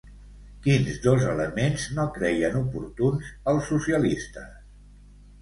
[0.61, 4.51] Quins dos elements no creien oportuns els socialistes?